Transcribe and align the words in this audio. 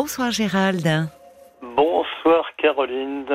Bonsoir 0.00 0.30
Gérald. 0.30 0.86
Bonsoir 1.60 2.44
Caroline. 2.56 3.26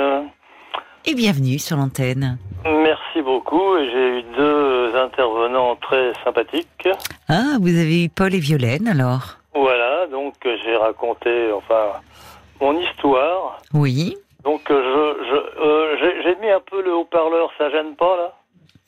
Et 1.06 1.14
bienvenue 1.14 1.60
sur 1.60 1.76
l'antenne. 1.76 2.38
Merci 2.64 3.22
beaucoup. 3.22 3.76
J'ai 3.80 4.20
eu 4.20 4.24
deux 4.38 4.96
intervenants 4.96 5.76
très 5.76 6.14
sympathiques. 6.24 6.88
Ah, 7.28 7.58
vous 7.60 7.78
avez 7.78 8.06
eu 8.06 8.10
Paul 8.10 8.34
et 8.34 8.40
Violaine 8.40 8.88
alors? 8.88 9.40
Voilà, 9.54 10.08
donc 10.08 10.36
j'ai 10.46 10.78
raconté 10.78 11.52
enfin 11.52 12.00
mon 12.62 12.80
histoire. 12.80 13.60
Oui. 13.74 14.16
Donc 14.46 14.62
je, 14.70 14.74
je 14.74 15.36
euh, 15.62 15.98
j'ai- 16.00 16.24
j'ai 16.24 16.36
mis 16.38 16.50
un 16.50 16.62
peu 16.62 16.82
le 16.82 16.96
haut-parleur, 16.96 17.50
ça 17.58 17.70
gêne 17.72 17.94
pas 17.98 18.16
là? 18.16 18.34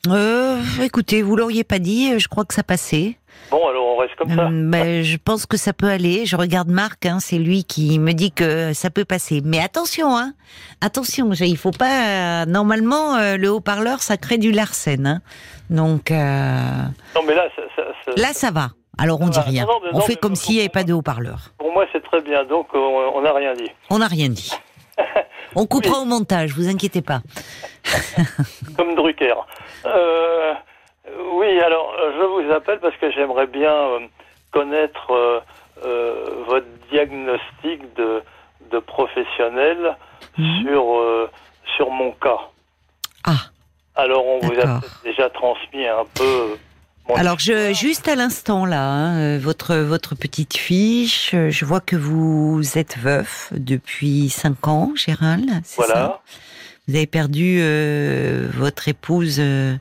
Euh, 0.08 0.60
écoutez, 0.82 1.22
vous 1.22 1.36
l'auriez 1.36 1.64
pas 1.64 1.78
dit, 1.78 2.12
euh, 2.12 2.18
je 2.18 2.28
crois 2.28 2.44
que 2.44 2.54
ça 2.54 2.62
passait. 2.62 3.16
Bon 3.50 3.64
alors 3.68 3.86
on 3.86 3.96
reste 3.98 4.16
comme 4.16 4.34
ça. 4.34 4.46
Hum, 4.46 4.70
ben, 4.70 5.02
je 5.04 5.16
pense 5.18 5.46
que 5.46 5.56
ça 5.56 5.72
peut 5.72 5.88
aller. 5.88 6.26
Je 6.26 6.36
regarde 6.36 6.68
Marc, 6.68 7.06
hein, 7.06 7.18
c'est 7.20 7.38
lui 7.38 7.64
qui 7.64 7.98
me 7.98 8.12
dit 8.12 8.32
que 8.32 8.72
ça 8.72 8.90
peut 8.90 9.04
passer. 9.04 9.40
Mais 9.44 9.60
attention, 9.60 10.16
hein, 10.16 10.32
attention, 10.80 11.30
il 11.32 11.56
faut 11.56 11.70
pas. 11.70 12.42
euh, 12.42 12.46
normalement, 12.46 13.14
euh, 13.16 13.36
le 13.36 13.50
haut-parleur, 13.50 14.00
ça 14.02 14.16
crée 14.16 14.38
du 14.38 14.52
larcène. 14.52 15.06
Hein. 15.06 15.20
Donc 15.70 16.10
euh, 16.10 16.16
Non 17.14 17.22
mais 17.26 17.34
là, 17.34 17.44
ça, 17.54 17.62
ça- 17.76 17.82
ça- 18.04 18.20
là, 18.20 18.32
ça 18.32 18.50
va. 18.50 18.70
Alors 18.98 19.20
on 19.20 19.28
dit 19.28 19.38
rien. 19.38 19.64
non, 19.66 19.78
On 19.92 19.98
non, 19.98 20.04
fait 20.04 20.16
comme 20.16 20.34
s'il 20.34 20.54
n'y 20.54 20.60
avait 20.60 20.70
pas 20.70 20.82
de 20.84 20.94
haut-parleur. 20.94 21.50
pour 21.58 21.70
moi 21.72 21.84
c'est 21.92 22.02
très 22.02 22.22
bien. 22.22 22.44
Donc 22.44 22.68
on 22.72 22.78
on 23.14 23.20
n'a 23.20 23.32
rien 23.34 23.52
dit. 23.54 23.70
On 23.90 23.98
n'a 23.98 24.06
rien 24.08 24.28
dit. 24.30 24.50
On 25.54 25.66
coupera 25.66 25.98
au 26.00 26.04
montage, 26.04 26.52
vous 26.52 26.68
inquiétez 26.68 27.02
pas. 27.02 27.20
Comme 28.76 28.94
Drucker. 28.94 29.34
Euh, 29.86 30.54
oui, 31.32 31.60
alors 31.60 31.94
je 32.18 32.24
vous 32.24 32.52
appelle 32.52 32.80
parce 32.80 32.96
que 32.96 33.10
j'aimerais 33.10 33.46
bien 33.46 33.72
euh, 33.72 34.00
connaître 34.52 35.10
euh, 35.12 35.40
euh, 35.84 36.44
votre 36.46 36.66
diagnostic 36.90 37.94
de, 37.94 38.22
de 38.70 38.78
professionnel 38.78 39.96
Mhm. 40.38 40.66
sur, 40.66 40.84
sur 41.76 41.90
mon 41.90 42.10
cas. 42.12 42.40
Ah. 43.24 43.36
Alors 43.94 44.26
on 44.26 44.38
vous 44.40 44.52
a 44.60 44.80
déjà 45.02 45.30
transmis 45.30 45.86
un 45.86 46.04
peu. 46.14 46.58
Alors, 47.14 47.38
je, 47.38 47.72
juste 47.72 48.08
à 48.08 48.16
l'instant 48.16 48.64
là, 48.66 48.82
hein, 48.90 49.18
euh, 49.18 49.38
votre 49.40 49.76
votre 49.76 50.14
petite 50.16 50.56
fiche, 50.56 51.32
euh, 51.34 51.50
je 51.50 51.64
vois 51.64 51.80
que 51.80 51.94
vous 51.96 52.60
êtes 52.76 52.98
veuf 52.98 53.52
depuis 53.56 54.28
cinq 54.28 54.66
ans, 54.66 54.90
Gérald. 54.96 55.48
ça 55.64 55.82
Voilà. 55.84 56.20
Vous 56.88 56.96
avez 56.96 57.06
perdu 57.06 57.58
euh, 57.60 58.48
votre 58.52 58.88
épouse 58.88 59.36
euh, 59.40 59.74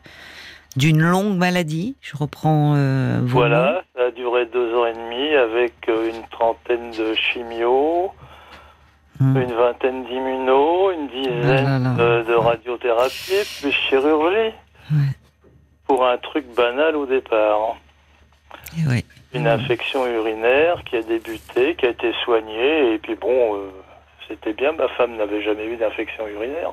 d'une 0.75 1.01
longue 1.01 1.37
maladie. 1.37 1.95
Je 2.01 2.15
reprends 2.15 2.73
euh, 2.75 3.17
vos 3.21 3.25
mots. 3.25 3.31
Voilà, 3.47 3.83
ça 3.95 4.03
a 4.07 4.11
duré 4.11 4.45
deux 4.45 4.75
ans 4.75 4.85
et 4.85 4.93
demi 4.93 5.35
avec 5.35 5.73
une 5.87 6.27
trentaine 6.31 6.91
de 6.91 7.13
chimio, 7.15 8.11
Hmm. 9.17 9.37
une 9.37 9.53
vingtaine 9.53 10.03
d'immuno, 10.03 10.91
une 10.91 11.07
dizaine 11.07 11.65
Ah 11.65 11.79
là 11.79 11.79
là. 11.79 11.93
de, 12.23 12.27
de 12.27 12.33
radiothérapie, 12.33 13.31
plus 13.61 13.71
chirurgie. 13.71 14.53
Ouais. 14.91 15.15
Pour 15.87 16.05
un 16.05 16.17
truc 16.17 16.45
banal 16.55 16.95
au 16.95 17.05
départ. 17.05 17.75
Ouais. 18.89 19.03
Une 19.33 19.43
Hmm. 19.43 19.47
infection 19.59 20.07
urinaire 20.07 20.83
qui 20.85 20.95
a 20.97 21.01
débuté, 21.01 21.75
qui 21.75 21.85
a 21.85 21.89
été 21.89 22.11
soignée, 22.23 22.93
et 22.93 22.97
puis 22.97 23.15
bon, 23.15 23.55
euh, 23.55 23.69
c'était 24.27 24.53
bien, 24.53 24.71
ma 24.71 24.87
femme 24.89 25.15
n'avait 25.17 25.41
jamais 25.41 25.65
eu 25.65 25.75
d'infection 25.75 26.27
urinaire. 26.27 26.71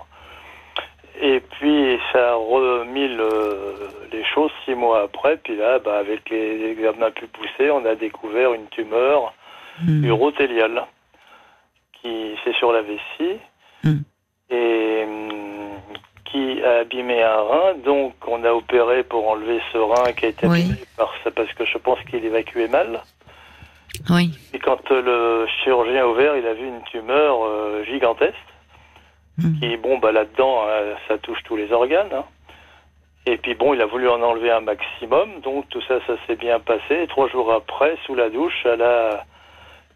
Et 1.20 1.40
puis 1.40 1.98
ça 2.12 2.30
a 2.32 2.34
remis 2.34 3.08
le- 3.08 3.88
les 4.12 4.24
choses 4.24 4.50
six 4.64 4.74
mois 4.74 5.02
après, 5.02 5.36
puis 5.38 5.56
là, 5.56 5.78
bah, 5.78 5.98
avec 5.98 6.30
les 6.30 6.70
examens 6.70 7.10
plus 7.10 7.26
poussés, 7.26 7.70
on 7.70 7.84
a 7.84 7.94
découvert 7.94 8.54
une 8.54 8.66
tumeur 8.68 9.34
Hmm. 9.80 10.04
urothéliale 10.04 10.84
qui 12.00 12.36
c'est 12.44 12.54
sur 12.56 12.72
la 12.72 12.82
vessie 12.82 13.38
Hmm. 13.84 14.00
et 14.50 15.02
hum, 15.04 15.61
qui 16.32 16.62
a 16.64 16.78
abîmé 16.80 17.22
un 17.22 17.40
rein. 17.42 17.74
Donc 17.84 18.14
on 18.26 18.42
a 18.44 18.50
opéré 18.52 19.04
pour 19.04 19.28
enlever 19.28 19.60
ce 19.72 19.78
rein 19.78 20.12
qui 20.12 20.24
a 20.26 20.28
été 20.30 20.46
abîmé 20.46 20.74
parce 20.96 21.52
que 21.54 21.64
je 21.64 21.78
pense 21.78 22.00
qu'il 22.10 22.24
évacuait 22.24 22.68
mal. 22.68 23.02
Oui. 24.10 24.30
Et 24.54 24.58
quand 24.58 24.90
euh, 24.90 25.02
le 25.02 25.46
chirurgien 25.62 26.02
a 26.02 26.06
ouvert, 26.08 26.36
il 26.36 26.46
a 26.46 26.54
vu 26.54 26.66
une 26.66 26.82
tumeur 26.84 27.44
euh, 27.44 27.84
gigantesque. 27.84 28.34
Hmm. 29.38 29.58
Qui 29.60 29.76
bon 29.76 29.98
bah 29.98 30.12
là-dedans 30.12 30.64
euh, 30.66 30.94
ça 31.08 31.18
touche 31.18 31.42
tous 31.44 31.56
les 31.56 31.70
organes. 31.72 32.12
hein. 32.12 32.24
Et 33.24 33.36
puis 33.36 33.54
bon, 33.54 33.72
il 33.72 33.80
a 33.80 33.86
voulu 33.86 34.08
en 34.08 34.20
enlever 34.20 34.50
un 34.50 34.60
maximum, 34.60 35.40
donc 35.42 35.68
tout 35.68 35.80
ça, 35.82 36.00
ça 36.08 36.14
s'est 36.26 36.34
bien 36.34 36.58
passé. 36.58 37.02
Et 37.04 37.06
trois 37.06 37.28
jours 37.28 37.52
après, 37.52 37.96
sous 38.04 38.16
la 38.16 38.30
douche, 38.30 38.64
elle 38.64 38.82
a 38.82 39.24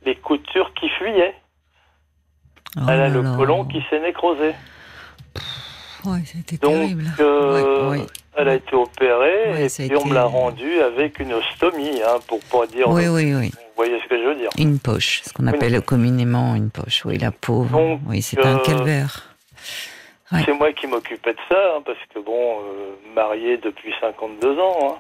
les 0.05 0.15
coutures 0.15 0.72
qui 0.75 0.89
fuyaient. 0.91 1.34
Oh 2.77 2.83
Elle 2.89 3.00
a 3.00 3.09
le 3.09 3.22
là. 3.22 3.34
côlon 3.37 3.65
qui 3.65 3.83
s'est 3.91 3.99
nécrosé. 4.00 4.53
Ouais, 6.06 6.21
c'était 6.25 6.56
terrible. 6.59 7.05
euh, 7.21 7.91
Ouais, 7.91 7.99
ouais. 7.99 8.06
elle 8.37 8.49
a 8.49 8.55
été 8.55 8.75
opérée 8.75 9.53
Ouais, 9.53 9.67
et 9.67 9.97
on 9.97 10.05
me 10.06 10.15
l'a 10.15 10.25
rendue 10.25 10.81
avec 10.81 11.19
une 11.19 11.33
ostomie, 11.34 12.00
hein, 12.03 12.19
pour 12.28 12.41
pas 12.44 12.67
dire. 12.67 12.89
Oui, 12.89 13.09
oui, 13.09 13.34
oui. 13.34 13.50
Vous 13.50 13.83
voyez 13.84 13.99
ce 14.03 14.09
que 14.09 14.16
je 14.19 14.25
veux 14.28 14.34
dire 14.37 14.50
Une 14.59 14.78
poche, 14.78 15.22
ce 15.25 15.33
qu'on 15.33 15.47
appelle 15.47 15.81
communément 15.83 16.55
une 16.55 16.71
poche. 16.71 17.05
Oui, 17.05 17.19
la 17.19 17.31
pauvre. 17.33 17.71
Donc, 17.77 18.00
oui, 18.09 18.22
c'est 18.22 18.41
un 18.45 18.56
euh, 18.59 18.62
calvaire. 18.62 19.34
C'est 20.45 20.53
moi 20.59 20.72
qui 20.72 20.87
m'occupais 20.87 21.33
de 21.34 21.39
ça, 21.49 21.56
hein, 21.77 21.83
parce 21.84 21.99
que 22.12 22.19
bon, 22.19 22.59
euh, 22.61 22.95
marié 23.15 23.59
depuis 23.59 23.93
52 24.00 24.59
ans. 24.59 24.77
hein. 24.83 24.95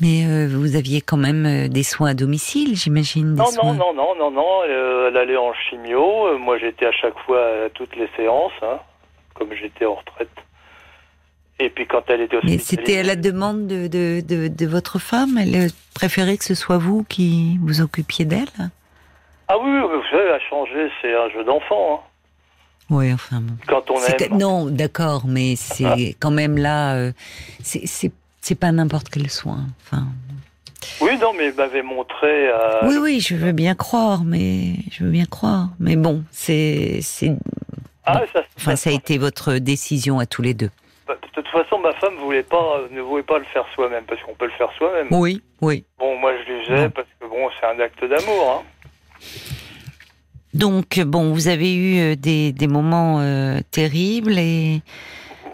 Mais 0.00 0.24
euh, 0.24 0.48
vous 0.50 0.76
aviez 0.76 1.02
quand 1.02 1.18
même 1.18 1.44
euh, 1.44 1.68
des 1.68 1.82
soins 1.82 2.10
à 2.10 2.14
domicile, 2.14 2.74
j'imagine. 2.74 3.34
Non, 3.34 3.44
soins. 3.46 3.74
non, 3.74 3.92
non, 3.92 3.94
non, 3.94 4.14
non, 4.18 4.30
non. 4.30 4.60
euh, 4.66 5.08
elle 5.08 5.16
allait 5.18 5.36
en 5.36 5.52
chimio. 5.52 6.28
euh, 6.28 6.38
moi, 6.38 6.56
j'étais 6.58 6.86
à 6.86 6.92
chaque 6.92 7.18
fois 7.26 7.38
à 7.66 7.68
toutes 7.70 7.94
les 7.96 8.08
séances, 8.16 8.52
hein, 8.62 8.78
comme 9.40 9.54
j'étais 9.54 9.86
en 9.86 9.94
retraite. 9.94 10.28
Et 11.58 11.68
puis 11.70 11.86
quand 11.86 12.02
elle 12.08 12.20
était 12.22 12.36
Mais 12.44 12.54
hospitalisée. 12.56 12.64
c'était 12.64 12.98
à 12.98 13.02
la 13.02 13.16
demande 13.16 13.66
de, 13.66 13.86
de, 13.86 14.20
de, 14.26 14.48
de 14.48 14.66
votre 14.66 14.98
femme? 14.98 15.36
Elle 15.38 15.70
préférait 15.94 16.36
que 16.36 16.44
ce 16.44 16.54
soit 16.54 16.78
vous 16.78 17.04
qui 17.04 17.58
vous 17.62 17.80
occupiez 17.80 18.24
d'elle? 18.26 18.48
Ah 19.48 19.56
oui, 19.58 19.70
vous 19.80 20.02
savez, 20.10 20.30
à 20.30 20.38
changer, 20.48 20.88
c'est 21.02 21.14
un 21.14 21.28
jeu 21.30 21.42
d'enfant. 21.44 21.94
hein. 21.94 22.06
Oui, 22.90 23.12
enfin 23.12 23.40
bon. 23.40 23.54
Quand 23.66 23.90
on 23.90 23.96
aime. 24.04 24.38
Non, 24.38 24.66
d'accord, 24.66 25.22
mais 25.26 25.54
c'est 25.56 25.84
Ah. 25.84 25.96
quand 26.18 26.30
même 26.30 26.56
là. 26.58 26.94
euh, 26.96 27.12
c'est- 27.62 27.86
pas 28.58 28.72
n'importe 28.72 29.08
quel 29.10 29.30
soin. 29.30 29.66
Enfin, 29.82 30.06
Oui, 31.00 31.16
non, 31.20 31.32
mais 31.36 31.48
il 31.48 31.54
m'avait 31.54 31.82
montré. 31.82 32.48
euh, 32.48 32.80
oui, 32.88 32.96
oui, 33.00 33.20
je 33.20 33.36
veux 33.36 33.52
bien 33.52 33.74
croire, 33.76 34.24
mais 34.24 34.74
je 34.90 35.04
veux 35.04 35.10
bien 35.10 35.26
croire. 35.26 35.68
Mais 35.78 35.94
bon, 35.96 36.24
c'est, 36.32 37.00
Ah, 38.04 38.22
ça, 38.32 38.42
enfin, 38.56 38.76
ça 38.76 38.90
a 38.90 38.92
été 38.92 39.18
votre 39.18 39.54
décision 39.54 40.18
à 40.18 40.26
tous 40.26 40.42
les 40.42 40.54
deux. 40.54 40.70
Bah, 41.06 41.14
De 41.22 41.28
toute 41.42 41.48
façon, 41.48 41.78
ma 41.78 41.92
femme 41.94 42.14
voulait 42.16 42.42
pas, 42.42 42.80
ne 42.90 43.00
voulait 43.00 43.22
pas 43.22 43.38
le 43.38 43.44
faire 43.44 43.64
soi-même, 43.74 44.04
parce 44.04 44.22
qu'on 44.22 44.34
peut 44.34 44.46
le 44.46 44.52
faire 44.52 44.70
soi-même. 44.78 45.08
Oui, 45.10 45.42
oui. 45.60 45.84
Bon, 45.98 46.18
moi, 46.18 46.32
je 46.38 46.52
lui 46.52 46.64
faisais 46.66 46.88
parce 46.88 47.08
que 47.20 47.26
bon, 47.26 47.48
c'est 47.60 47.66
un 47.66 47.78
acte 47.80 48.02
d'amour. 48.04 48.62
Hein. 48.64 49.26
Donc, 50.54 50.98
bon, 51.00 51.32
vous 51.32 51.48
avez 51.48 51.74
eu 51.74 52.00
euh, 52.00 52.16
des, 52.16 52.52
des 52.52 52.66
moments 52.66 53.20
euh, 53.20 53.60
terribles 53.70 54.36
et 54.38 54.82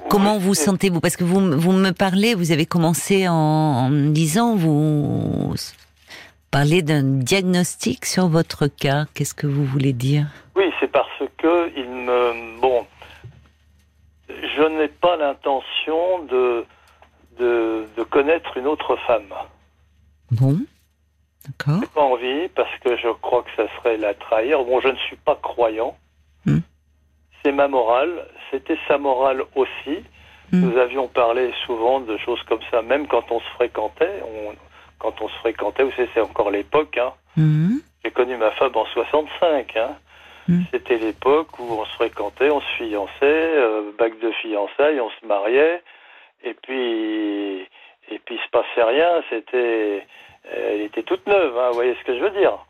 comment 0.08 0.38
vous 0.38 0.54
sentez-vous? 0.54 1.00
Parce 1.00 1.16
que 1.16 1.24
vous, 1.24 1.40
vous 1.58 1.72
me 1.72 1.90
parlez, 1.90 2.34
vous 2.34 2.52
avez 2.52 2.64
commencé 2.64 3.28
en, 3.28 3.34
en 3.34 3.88
me 3.90 4.10
disant, 4.10 4.56
vous 4.56 5.54
parlez 6.50 6.82
d'un 6.82 7.02
diagnostic 7.02 8.04
sur 8.04 8.28
votre 8.28 8.66
cas. 8.66 9.04
Qu'est-ce 9.14 9.34
que 9.34 9.46
vous 9.46 9.64
voulez 9.64 9.92
dire? 9.92 10.26
Oui, 10.54 10.70
c'est 10.80 10.90
parce 10.90 11.22
que 11.38 11.70
il 11.76 11.88
me, 11.88 12.60
bon, 12.60 12.86
je 14.28 14.62
n'ai 14.78 14.88
pas 14.88 15.16
l'intention 15.16 16.24
de, 16.24 16.64
de 17.38 17.86
de 17.96 18.02
connaître 18.02 18.56
une 18.56 18.66
autre 18.66 18.96
femme. 19.06 19.32
Bon, 20.30 20.58
d'accord. 21.46 21.80
J'ai 21.80 21.88
pas 21.88 22.02
envie 22.02 22.48
parce 22.54 22.78
que 22.80 22.96
je 22.96 23.08
crois 23.20 23.42
que 23.42 23.50
ça 23.56 23.68
serait 23.76 23.96
la 23.96 24.14
trahir. 24.14 24.64
Bon, 24.64 24.80
je 24.80 24.88
ne 24.88 24.96
suis 24.96 25.16
pas 25.16 25.36
croyant. 25.36 25.96
Hmm. 26.44 26.60
C'est 27.42 27.52
ma 27.52 27.68
morale. 27.68 28.26
C'était 28.50 28.78
sa 28.86 28.98
morale 28.98 29.42
aussi. 29.54 29.98
Hmm. 30.52 30.60
Nous 30.60 30.78
avions 30.78 31.08
parlé 31.08 31.52
souvent 31.64 32.00
de 32.00 32.16
choses 32.18 32.42
comme 32.44 32.60
ça, 32.70 32.82
même 32.82 33.06
quand 33.06 33.30
on 33.30 33.40
se 33.40 33.48
fréquentait. 33.54 34.22
On, 34.22 34.54
quand 34.98 35.20
on 35.20 35.28
se 35.28 35.34
fréquentait, 35.36 35.84
vous 35.84 35.92
savez, 35.92 36.08
c'est 36.14 36.20
encore 36.20 36.50
l'époque. 36.50 36.96
Hein. 36.98 37.12
Mhm. 37.36 37.80
J'ai 38.04 38.10
connu 38.10 38.36
ma 38.36 38.50
femme 38.52 38.72
en 38.74 38.86
65. 38.86 39.76
Hein. 39.76 39.96
Hmm. 40.48 40.62
C'était 40.70 40.98
l'époque 40.98 41.58
où 41.58 41.64
on 41.64 41.84
se 41.84 41.94
fréquentait, 41.94 42.50
on 42.50 42.60
se 42.60 42.76
fiançait, 42.76 43.08
euh, 43.22 43.90
bac 43.98 44.16
de 44.20 44.30
fiançailles, 44.30 45.00
on 45.00 45.10
se 45.10 45.26
mariait, 45.26 45.82
et 46.44 46.54
puis 46.54 47.66
et 48.08 48.18
puis 48.20 48.36
il 48.36 48.40
se 48.40 48.48
passait 48.50 48.82
rien. 48.82 49.22
C'était, 49.28 50.06
elle 50.44 50.82
était 50.82 51.02
toute 51.02 51.26
neuve, 51.26 51.58
hein, 51.58 51.68
vous 51.70 51.74
voyez 51.74 51.96
ce 51.96 52.04
que 52.04 52.16
je 52.16 52.22
veux 52.22 52.30
dire. 52.30 52.64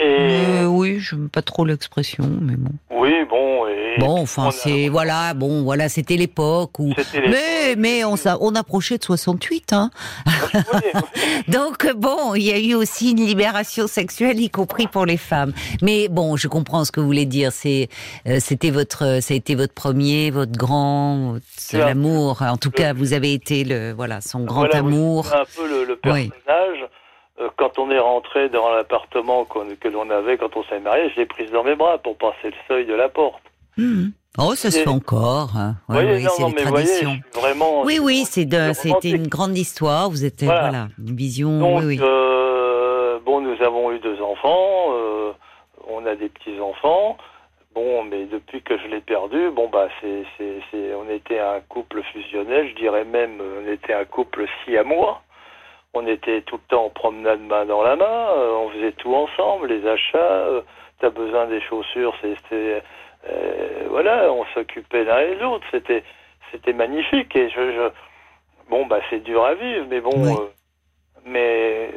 Et 0.00 0.40
Euh, 0.60 0.66
oui, 0.66 0.98
je 0.98 1.14
n'aime 1.14 1.28
pas 1.28 1.42
trop 1.42 1.64
l'expression, 1.64 2.24
mais 2.40 2.54
bon. 2.56 2.70
oui, 2.90 3.24
bon, 3.28 3.66
et 3.68 3.98
Bon, 3.98 4.20
enfin, 4.20 4.50
c'est 4.50 4.88
voilà, 4.88 5.34
bon, 5.34 5.62
voilà, 5.62 5.88
c'était 5.88 6.16
l'époque 6.16 6.78
où. 6.78 6.94
Mais 7.14 7.76
mais 7.76 8.04
on 8.04 8.14
on 8.40 8.54
approchait 8.54 8.98
de 8.98 9.04
68, 9.04 9.72
hein. 9.72 9.90
Donc 11.48 11.90
bon, 11.96 12.34
il 12.34 12.44
y 12.44 12.52
a 12.52 12.58
eu 12.58 12.74
aussi 12.74 13.10
une 13.10 13.26
libération 13.26 13.86
sexuelle, 13.86 14.40
y 14.40 14.48
compris 14.48 14.86
pour 14.86 15.06
les 15.06 15.16
femmes. 15.16 15.52
Mais 15.82 16.08
bon, 16.08 16.36
je 16.36 16.48
comprends 16.48 16.84
ce 16.84 16.92
que 16.92 17.00
vous 17.00 17.06
voulez 17.06 17.26
dire. 17.26 17.52
C'est 17.52 17.88
euh, 18.26 18.38
c'était 18.40 18.70
votre, 18.70 19.20
ça 19.20 19.34
a 19.34 19.36
été 19.36 19.54
votre 19.54 19.74
premier, 19.74 20.30
votre 20.30 20.52
grand, 20.52 21.36
l'amour. 21.72 22.42
En 22.42 22.56
tout 22.56 22.70
cas, 22.70 22.92
vous 22.92 23.12
avez 23.12 23.34
été 23.34 23.64
le 23.64 23.92
voilà 23.92 24.20
son 24.20 24.44
grand 24.44 24.72
amour. 24.74 25.26
un 25.34 25.44
peu 25.56 25.68
le, 25.86 25.96
personnage. 25.96 26.88
Euh, 27.40 27.48
quand 27.56 27.78
on 27.78 27.90
est 27.90 27.98
rentré 27.98 28.48
dans 28.48 28.70
l'appartement 28.70 29.44
que 29.44 29.88
l'on 29.88 30.10
avait 30.10 30.36
quand 30.36 30.56
on 30.56 30.64
s'est 30.64 30.80
marié, 30.80 31.10
je 31.10 31.20
l'ai 31.20 31.26
prise 31.26 31.50
dans 31.50 31.64
mes 31.64 31.74
bras 31.74 31.98
pour 31.98 32.16
passer 32.16 32.44
le 32.44 32.52
seuil 32.68 32.86
de 32.86 32.94
la 32.94 33.08
porte. 33.08 33.42
Hmm. 33.76 34.08
Oh, 34.38 34.54
ça 34.54 34.70
se 34.70 34.78
fait 34.78 34.88
encore. 34.88 35.56
Hein. 35.56 35.74
oui, 35.88 36.24
c'est 36.36 36.46
les 36.46 36.54
traditions. 36.54 37.18
vraiment, 37.34 37.82
oui, 37.82 37.98
oui, 38.00 38.24
c'était 38.24 39.10
une 39.10 39.26
grande 39.26 39.56
histoire. 39.56 40.08
Vous 40.08 40.24
êtes 40.24 40.44
voilà, 40.44 40.88
une 40.98 41.16
vision. 41.16 41.58
Donc, 41.58 41.82
oui, 41.84 41.98
euh, 42.00 43.18
bon, 43.24 43.40
nous 43.40 43.60
avons 43.62 43.90
eu 43.90 43.98
deux 43.98 44.20
enfants. 44.22 44.92
Euh, 44.92 45.32
on 45.88 46.06
a 46.06 46.14
des 46.14 46.28
petits 46.28 46.60
enfants. 46.60 47.16
Bon, 47.74 48.04
mais 48.04 48.26
depuis 48.26 48.62
que 48.62 48.76
je 48.78 48.86
l'ai 48.88 49.00
perdu, 49.00 49.50
bon 49.50 49.68
bah 49.68 49.88
c'est, 50.00 50.24
c'est, 50.38 50.94
on 50.94 51.08
était 51.08 51.38
un 51.38 51.60
couple 51.68 52.02
fusionnel. 52.12 52.68
Je 52.70 52.74
dirais 52.74 53.04
même, 53.04 53.40
on 53.40 53.70
était 53.70 53.94
un 53.94 54.04
couple 54.04 54.46
si 54.64 54.76
à 54.76 54.84
moi 54.84 55.22
on 55.94 56.06
était 56.06 56.42
tout 56.42 56.56
le 56.56 56.62
temps 56.68 56.84
en 56.86 56.90
promenade 56.90 57.40
main 57.40 57.66
dans 57.66 57.82
la 57.82 57.96
main, 57.96 58.04
euh, 58.04 58.52
on 58.54 58.70
faisait 58.70 58.92
tout 58.92 59.14
ensemble, 59.14 59.68
les 59.68 59.86
achats, 59.86 60.18
euh, 60.18 60.62
t'as 61.00 61.10
besoin 61.10 61.46
des 61.46 61.60
chaussures, 61.60 62.14
c'était 62.22 62.82
euh, 63.28 63.84
voilà, 63.88 64.32
on 64.32 64.44
s'occupait 64.54 65.04
l'un 65.04 65.18
et 65.20 65.34
l'autre, 65.36 65.66
c'était 65.70 66.04
c'était 66.52 66.72
magnifique 66.72 67.34
et 67.36 67.48
je, 67.50 67.72
je, 67.72 67.90
bon 68.70 68.86
bah 68.86 69.00
c'est 69.10 69.22
dur 69.22 69.44
à 69.44 69.54
vivre, 69.54 69.86
mais 69.88 70.00
bon, 70.00 70.50
mais 71.24 71.90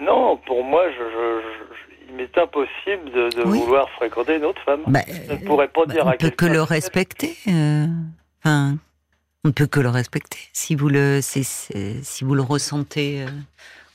non, 0.00 0.36
pour 0.36 0.62
moi, 0.62 0.84
je, 0.90 0.96
je, 0.96 2.08
il 2.08 2.14
m'est 2.14 2.38
impossible 2.38 3.10
de, 3.12 3.28
de 3.30 3.42
vouloir 3.42 3.88
fréquenter 3.90 4.36
une 4.36 4.44
autre 4.44 4.62
femme. 4.62 4.82
Bah, 4.86 5.00
je 5.06 5.32
ne 5.32 5.38
pourrais 5.38 5.68
pas 5.68 5.84
bah, 5.86 5.92
dire 5.92 6.06
on 6.06 6.10
à 6.10 6.16
peut 6.16 6.30
que 6.30 6.46
le 6.46 6.62
respecter. 6.62 7.36
Enfin, 8.44 8.76
on 9.46 9.50
ne 9.50 9.52
peut 9.52 9.68
que 9.68 9.78
le 9.78 9.90
respecter 9.90 10.40
si 10.52 10.74
vous 10.74 10.88
le, 10.88 11.20
si 11.22 12.24
vous 12.24 12.34
le 12.34 12.42
ressentez 12.42 13.22
euh, 13.22 13.28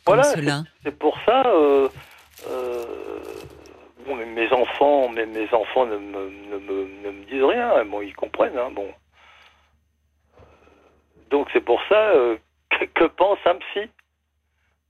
voilà, 0.06 0.24
cela. 0.24 0.63
C'est 0.83 0.98
pour 0.98 1.18
ça. 1.25 1.44
Euh, 1.45 1.89
euh, 2.50 2.86
bon, 4.07 4.15
mes 4.15 4.50
enfants, 4.53 5.09
mes, 5.09 5.25
mes 5.25 5.53
enfants 5.53 5.86
ne 5.86 5.98
me, 5.98 6.30
ne, 6.50 6.57
me, 6.57 6.88
ne 7.03 7.12
me, 7.12 7.25
disent 7.30 7.44
rien. 7.44 7.83
Bon, 7.83 8.01
ils 8.01 8.15
comprennent. 8.15 8.57
Hein, 8.57 8.69
bon. 8.74 8.88
Donc 11.30 11.50
c'est 11.51 11.63
pour 11.63 11.81
ça 11.89 12.13
que, 12.69 12.86
que, 12.86 13.06
pense 13.06 13.38
un 13.45 13.56
psy 13.56 13.89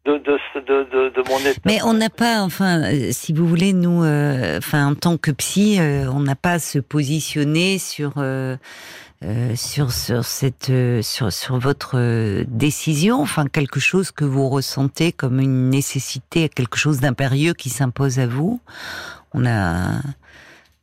de, 0.05 0.17
de, 0.19 0.37
de, 0.59 1.09
de, 1.09 1.29
mon 1.29 1.39
état. 1.39 1.59
Mais 1.65 1.81
on 1.83 1.93
n'a 1.93 2.09
pas, 2.11 2.41
enfin, 2.41 2.83
si 3.11 3.33
vous 3.33 3.47
voulez, 3.47 3.73
nous, 3.73 4.03
enfin, 4.57 4.91
en 4.91 4.95
tant 4.95 5.17
que 5.17 5.31
psy, 5.31 5.79
on 5.79 6.19
n'a 6.19 6.35
pas 6.35 6.53
à 6.53 6.59
se 6.59 6.77
positionner 6.77 7.79
sur 7.79 8.13
euh, 9.23 9.55
sur 9.55 9.91
sur 9.91 10.25
cette 10.25 10.71
euh, 10.71 11.03
sur 11.03 11.31
sur 11.31 11.59
votre 11.59 11.91
euh, 11.95 12.43
décision, 12.47 13.21
enfin 13.21 13.45
quelque 13.45 13.79
chose 13.79 14.09
que 14.09 14.25
vous 14.25 14.49
ressentez 14.49 15.11
comme 15.11 15.39
une 15.39 15.69
nécessité, 15.69 16.49
quelque 16.49 16.77
chose 16.77 17.01
d'impérieux 17.01 17.53
qui 17.53 17.69
s'impose 17.69 18.17
à 18.17 18.25
vous? 18.25 18.59
On 19.35 19.45
a, 19.45 20.01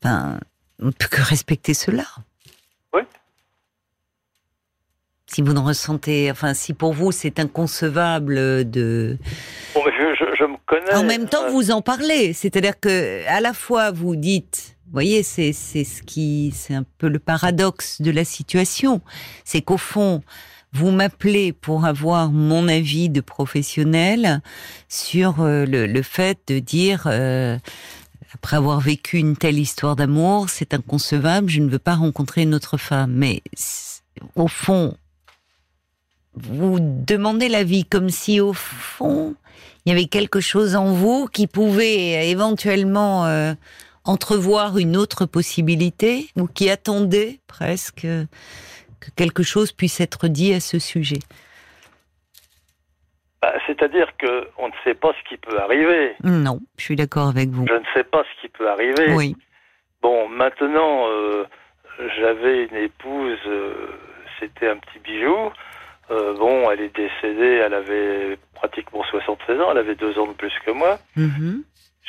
enfin, 0.00 0.38
on 0.80 0.86
ne 0.86 0.90
peut 0.92 1.08
que 1.10 1.20
respecter 1.20 1.74
cela. 1.74 2.04
Oui. 2.94 3.02
Si 5.26 5.42
vous 5.42 5.52
ne 5.52 5.58
ressentez, 5.58 6.30
enfin, 6.30 6.54
si 6.54 6.74
pour 6.74 6.92
vous 6.92 7.10
c'est 7.10 7.40
inconcevable 7.40 8.70
de. 8.70 9.18
Bon, 9.74 9.82
mais 9.84 9.90
je, 9.90 10.14
je, 10.38 10.44
me 10.44 10.56
connais. 10.64 10.94
En 10.94 11.02
même 11.02 11.28
temps, 11.28 11.50
vous 11.50 11.72
en 11.72 11.82
parlez, 11.82 12.32
c'est-à-dire 12.34 12.78
que 12.78 13.26
à 13.26 13.40
la 13.40 13.52
fois 13.52 13.90
vous 13.90 14.14
dites 14.14 14.77
vous 14.88 14.92
voyez, 14.94 15.22
c'est 15.22 15.52
ce 15.52 16.02
qui, 16.02 16.50
c'est 16.56 16.72
un 16.72 16.84
peu 16.96 17.08
le 17.08 17.18
paradoxe 17.18 18.00
de 18.00 18.10
la 18.10 18.24
situation. 18.24 19.02
C'est 19.44 19.60
qu'au 19.60 19.76
fond, 19.76 20.22
vous 20.72 20.90
m'appelez 20.90 21.52
pour 21.52 21.84
avoir 21.84 22.32
mon 22.32 22.68
avis 22.68 23.10
de 23.10 23.20
professionnel 23.20 24.40
sur 24.88 25.42
euh, 25.42 25.66
le, 25.66 26.02
fait 26.02 26.38
de 26.46 26.58
dire, 26.58 27.02
euh, 27.04 27.58
après 28.32 28.56
avoir 28.56 28.80
vécu 28.80 29.18
une 29.18 29.36
telle 29.36 29.58
histoire 29.58 29.94
d'amour, 29.94 30.48
c'est 30.48 30.72
inconcevable, 30.72 31.50
je 31.50 31.60
ne 31.60 31.68
veux 31.68 31.78
pas 31.78 31.94
rencontrer 31.94 32.42
une 32.42 32.54
autre 32.54 32.78
femme. 32.78 33.12
Mais 33.12 33.42
au 34.36 34.48
fond, 34.48 34.96
vous 36.34 36.78
demandez 36.80 37.50
l'avis 37.50 37.84
comme 37.84 38.08
si 38.08 38.40
au 38.40 38.54
fond, 38.54 39.34
il 39.84 39.90
y 39.90 39.92
avait 39.92 40.06
quelque 40.06 40.40
chose 40.40 40.76
en 40.76 40.94
vous 40.94 41.26
qui 41.26 41.46
pouvait 41.46 42.30
éventuellement 42.30 43.26
euh, 43.26 43.52
entrevoir 44.08 44.78
une 44.78 44.96
autre 44.96 45.26
possibilité 45.26 46.28
ou 46.36 46.46
qui 46.46 46.70
attendait 46.70 47.40
presque 47.46 48.06
que 49.00 49.10
quelque 49.16 49.42
chose 49.42 49.70
puisse 49.70 50.00
être 50.00 50.28
dit 50.28 50.54
à 50.54 50.60
ce 50.60 50.78
sujet 50.78 51.18
bah, 53.42 53.52
C'est-à-dire 53.66 54.08
qu'on 54.18 54.68
ne 54.68 54.72
sait 54.82 54.94
pas 54.94 55.12
ce 55.12 55.28
qui 55.28 55.36
peut 55.36 55.60
arriver. 55.60 56.14
Non, 56.24 56.60
je 56.78 56.84
suis 56.84 56.96
d'accord 56.96 57.28
avec 57.28 57.50
vous. 57.50 57.66
Je 57.68 57.74
ne 57.74 57.84
sais 57.94 58.04
pas 58.04 58.24
ce 58.24 58.40
qui 58.40 58.48
peut 58.48 58.68
arriver. 58.68 59.12
Oui. 59.14 59.36
Bon, 60.00 60.28
maintenant, 60.28 61.06
euh, 61.08 61.44
j'avais 62.18 62.64
une 62.64 62.76
épouse, 62.76 63.38
euh, 63.46 63.88
c'était 64.40 64.68
un 64.68 64.76
petit 64.78 65.00
bijou. 65.00 65.50
Euh, 66.10 66.34
bon, 66.34 66.70
elle 66.70 66.80
est 66.80 66.96
décédée, 66.96 67.60
elle 67.66 67.74
avait 67.74 68.38
pratiquement 68.54 69.04
76 69.10 69.60
ans, 69.60 69.72
elle 69.72 69.78
avait 69.78 69.96
deux 69.96 70.18
ans 70.18 70.26
de 70.26 70.32
plus 70.32 70.52
que 70.64 70.70
moi. 70.70 70.98
Mm-hmm 71.18 71.62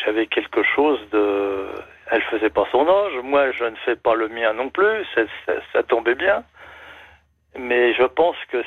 j'avais 0.04 0.28
quelque 0.28 0.64
chose 0.64 1.00
de. 1.12 1.68
Elle 2.12 2.22
faisait 2.24 2.50
pas 2.50 2.66
son 2.72 2.88
âge, 2.88 3.14
moi 3.24 3.52
je 3.52 3.66
ne 3.66 3.76
fais 3.86 3.96
pas 3.96 4.16
le 4.16 4.30
mien 4.30 4.54
non 4.54 4.70
plus, 4.70 5.06
ça, 5.14 5.22
ça, 5.74 5.84
tombait 5.84 6.16
bien. 6.16 6.44
Mais 7.58 7.94
je 7.94 8.04
pense 8.04 8.36
que 8.52 8.64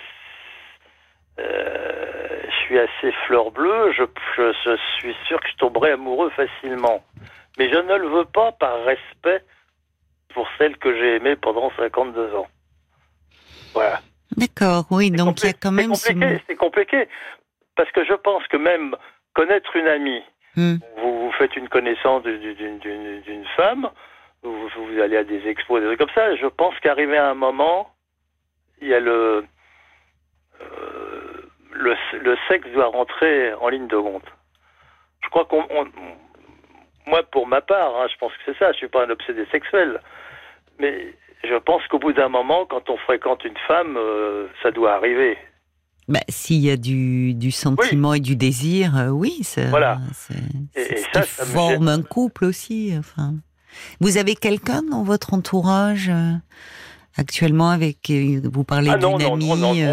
euh, 1.41 2.43
je 2.45 2.57
suis 2.67 2.79
assez 2.79 3.13
fleur 3.27 3.51
bleue, 3.51 3.93
je, 3.93 4.05
je, 4.37 4.77
suis 4.99 5.17
sûr 5.27 5.41
que 5.41 5.49
je 5.49 5.57
tomberai 5.57 5.93
amoureux 5.93 6.31
facilement. 6.31 7.03
Mais 7.59 7.69
je 7.71 7.79
ne 7.79 7.97
le 7.97 8.09
veux 8.09 8.25
pas 8.25 8.53
par 8.53 8.85
respect 8.85 9.45
pour 10.35 10.49
celle 10.59 10.77
que 10.79 10.95
j'ai 10.95 11.17
aimée 11.17 11.37
pendant 11.37 11.71
52 11.77 12.35
ans. 12.35 12.47
Voilà. 13.75 14.01
D'accord, 14.37 14.87
oui, 14.91 15.11
donc 15.11 15.43
il 15.43 15.47
y 15.47 15.51
a 15.51 15.53
quand 15.53 15.73
même... 15.73 15.95
C'est 15.95 16.15
compliqué, 16.15 16.43
c'est 16.47 16.57
compliqué, 16.57 17.09
parce 17.77 17.91
que 17.91 18.05
je 18.05 18.15
pense 18.15 18.47
que 18.47 18.57
même 18.57 18.97
connaître 19.35 19.77
une 19.77 19.89
amie, 19.89 20.23
Hmm. 20.57 20.77
Vous, 20.99 21.21
vous, 21.27 21.33
faites 21.33 21.57
une 21.57 21.69
connaissance 21.69 22.23
d'une 22.25 23.47
femme, 23.57 23.89
vous, 24.43 25.01
allez 25.01 25.17
à 25.17 25.25
des 25.25 25.47
expos, 25.49 25.81
des 25.81 25.87
trucs 25.87 25.99
comme 25.99 26.15
ça. 26.15 26.35
Je 26.37 26.47
pense 26.47 26.79
qu'arrivé 26.81 27.17
à 27.17 27.31
un 27.31 27.35
moment, 27.35 27.91
il 28.81 28.89
y 28.89 28.95
a 28.95 29.01
le, 29.01 29.45
euh, 30.61 31.43
le, 31.73 32.37
sexe 32.49 32.69
doit 32.71 32.87
rentrer 32.87 33.55
en 33.55 33.69
ligne 33.69 33.87
de 33.87 33.97
compte. 33.97 34.27
Je 35.23 35.29
crois 35.31 35.45
qu'on, 35.45 35.65
moi 37.07 37.23
pour 37.31 37.47
ma 37.47 37.61
part, 37.61 37.97
hein, 37.97 38.07
je 38.13 38.17
pense 38.19 38.33
que 38.33 38.43
c'est 38.47 38.59
ça. 38.59 38.73
Je 38.73 38.79
suis 38.79 38.89
pas 38.89 39.05
un 39.05 39.11
obsédé 39.11 39.47
sexuel, 39.53 40.01
mais 40.79 41.15
je 41.45 41.55
pense 41.57 41.87
qu'au 41.89 41.99
bout 41.99 42.13
d'un 42.13 42.29
moment, 42.29 42.67
quand 42.67 42.91
on 42.91 42.97
fréquente 42.99 43.45
une 43.45 43.57
femme, 43.69 43.97
euh, 43.97 44.49
ça 44.63 44.71
doit 44.71 44.95
arriver. 44.95 45.39
Bah, 46.09 46.21
S'il 46.29 46.65
y 46.65 46.71
a 46.71 46.77
du, 46.77 47.35
du 47.35 47.51
sentiment 47.51 48.15
et 48.15 48.21
du 48.21 48.35
désir, 48.35 48.97
euh, 48.97 49.09
oui, 49.09 49.39
ça, 49.43 49.63
voilà. 49.71 49.99
ça, 51.13 51.23
forme 51.23 51.89
un 51.89 52.03
couple 52.03 52.45
aussi. 52.45 52.93
Enfin, 52.99 53.35
vous 54.01 54.19
avez 54.19 54.35
quelqu'un 54.35 54.83
dans 54.83 55.05
votre 55.05 55.33
entourage 55.33 56.09
euh, 56.09 56.33
actuellement 57.17 57.71
avec 57.71 58.11
euh, 58.11 58.41
vous 58.53 58.65
parlez 58.65 58.91
ah, 58.93 58.99
d'une 58.99 59.23
amie, 59.23 59.85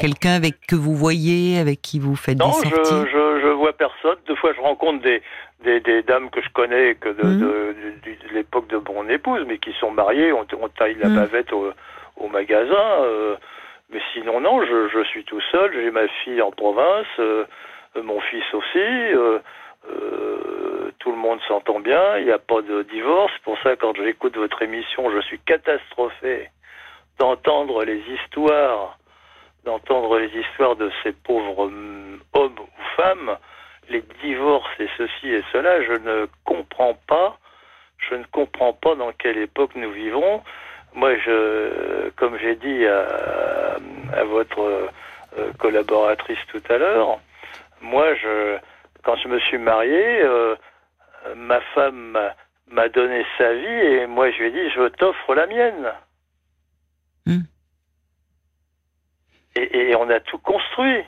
quelqu'un 0.00 0.32
avec 0.32 0.66
que 0.66 0.74
vous 0.74 0.96
voyez, 0.96 1.58
avec 1.58 1.80
qui 1.82 2.00
vous 2.00 2.16
faites 2.16 2.38
des 2.38 2.44
sorties. 2.44 2.70
Non, 2.70 3.04
je, 3.04 3.40
je, 3.42 3.48
vois 3.48 3.72
personne. 3.74 4.16
Deux 4.26 4.34
fois, 4.34 4.52
je 4.56 4.60
rencontre 4.60 5.04
des, 5.04 5.22
des, 5.62 5.78
des 5.80 6.02
dames 6.02 6.30
que 6.30 6.42
je 6.42 6.48
connais 6.52 6.96
que 6.96 7.10
de, 7.10 7.22
mmh. 7.22 7.40
de, 7.40 8.34
l'époque 8.34 8.68
de 8.68 8.80
mon 8.92 9.08
épouse, 9.08 9.44
mais 9.46 9.58
qui 9.58 9.72
sont 9.78 9.92
mariées. 9.92 10.32
On, 10.32 10.44
on 10.60 10.68
taille 10.68 10.96
la 11.00 11.08
mmh. 11.08 11.14
bavette 11.16 11.52
au, 11.52 11.70
au 12.16 12.28
magasin. 12.28 13.04
Mais 13.94 14.02
sinon, 14.12 14.40
non, 14.40 14.60
je, 14.66 15.04
suis 15.04 15.24
tout 15.24 15.40
seul. 15.52 15.72
J'ai 15.72 15.92
ma 15.92 16.08
fille 16.08 16.42
en 16.42 16.50
province, 16.50 17.06
euh, 17.20 17.44
mon 18.02 18.20
fils 18.22 18.42
aussi. 18.52 18.76
Euh, 18.76 19.38
euh, 19.88 20.90
tout 20.98 21.12
le 21.12 21.16
monde 21.16 21.38
s'entend 21.46 21.78
bien. 21.78 22.18
Il 22.18 22.24
n'y 22.24 22.32
a 22.32 22.40
pas 22.40 22.60
de 22.60 22.82
divorce. 22.82 23.32
Pour 23.44 23.56
ça, 23.62 23.76
quand 23.76 23.94
j'écoute 23.94 24.36
votre 24.36 24.60
émission, 24.62 25.12
je 25.12 25.20
suis 25.20 25.38
catastrophé 25.38 26.50
d'entendre 27.20 27.84
les 27.84 28.00
histoires, 28.00 28.98
d'entendre 29.64 30.18
les 30.18 30.40
histoires 30.40 30.74
de 30.74 30.90
ces 31.04 31.12
pauvres 31.12 31.70
hommes 32.32 32.58
ou 32.58 32.68
femmes, 32.96 33.38
les 33.90 34.02
divorces 34.24 34.80
et 34.80 34.88
ceci 34.98 35.28
et 35.28 35.44
cela. 35.52 35.84
Je 35.84 35.92
ne 35.92 36.26
comprends 36.44 36.98
pas. 37.06 37.38
je 38.10 38.16
ne 38.16 38.24
comprends 38.24 38.72
pas 38.72 38.96
dans 38.96 39.12
quelle 39.12 39.38
époque 39.38 39.76
nous 39.76 39.92
vivons. 39.92 40.42
Moi, 40.94 41.16
je, 41.18 42.10
comme 42.10 42.38
j'ai 42.38 42.54
dit 42.56 42.86
à, 42.86 43.78
à 44.12 44.24
votre 44.24 44.60
euh, 45.38 45.52
collaboratrice 45.58 46.38
tout 46.48 46.62
à 46.68 46.78
l'heure, 46.78 47.18
moi, 47.80 48.14
je, 48.14 48.58
quand 49.02 49.16
je 49.16 49.28
me 49.28 49.40
suis 49.40 49.58
marié, 49.58 50.22
euh, 50.22 50.54
ma 51.36 51.60
femme 51.74 52.18
m'a 52.70 52.88
donné 52.88 53.26
sa 53.38 53.52
vie 53.54 53.66
et 53.66 54.06
moi, 54.06 54.30
je 54.30 54.38
lui 54.38 54.46
ai 54.46 54.50
dit, 54.50 54.70
je 54.70 54.88
t'offre 54.88 55.34
la 55.34 55.46
mienne. 55.46 55.92
Hmm. 57.26 57.42
Et, 59.56 59.90
et 59.90 59.96
on 59.96 60.08
a 60.08 60.20
tout 60.20 60.38
construit. 60.38 61.02